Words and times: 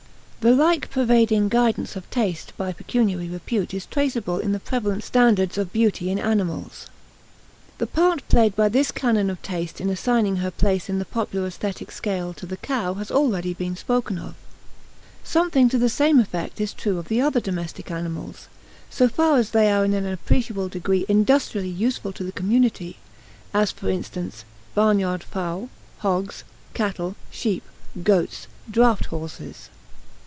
The 0.41 0.55
like 0.55 0.89
pervading 0.89 1.49
guidance 1.49 1.95
of 1.95 2.09
taste 2.09 2.51
by 2.57 2.73
pecuniary 2.73 3.29
repute 3.29 3.75
is 3.75 3.85
traceable 3.85 4.39
in 4.39 4.53
the 4.53 4.59
prevalent 4.59 5.03
standards 5.03 5.55
of 5.55 5.71
beauty 5.71 6.09
in 6.09 6.17
animals. 6.17 6.87
The 7.77 7.85
part 7.85 8.27
played 8.27 8.55
by 8.55 8.67
this 8.67 8.89
canon 8.91 9.29
of 9.29 9.39
taste 9.43 9.79
in 9.79 9.87
assigning 9.91 10.37
her 10.37 10.49
place 10.49 10.89
in 10.89 10.97
the 10.97 11.05
popular 11.05 11.45
aesthetic 11.45 11.91
scale 11.91 12.33
to 12.33 12.47
the 12.47 12.57
cow 12.57 12.95
has 12.95 13.11
already 13.11 13.53
been 13.53 13.75
spokes 13.75 14.13
of. 14.13 14.33
Something 15.23 15.69
to 15.69 15.77
the 15.77 15.89
same 15.89 16.17
effect 16.19 16.59
is 16.59 16.73
true 16.73 16.97
of 16.97 17.07
the 17.07 17.21
other 17.21 17.39
domestic 17.39 17.91
animals, 17.91 18.47
so 18.89 19.07
far 19.07 19.37
as 19.37 19.51
they 19.51 19.71
are 19.71 19.85
in 19.85 19.93
an 19.93 20.07
appreciable 20.11 20.69
degree 20.69 21.05
industrially 21.07 21.69
useful 21.69 22.13
to 22.13 22.23
the 22.23 22.31
community 22.31 22.97
as, 23.53 23.71
for 23.71 23.91
instance, 23.91 24.43
barnyard 24.73 25.21
fowl, 25.23 25.69
hogs, 25.99 26.43
cattle, 26.73 27.15
sheep, 27.29 27.61
goats, 28.03 28.47
draught 28.71 29.05
horses. 29.05 29.69